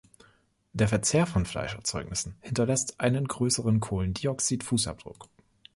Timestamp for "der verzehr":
0.73-1.27